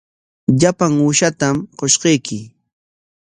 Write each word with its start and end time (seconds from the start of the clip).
Llapan 0.59 0.93
uushatam 1.05 1.55
qushqayki. 1.77 2.39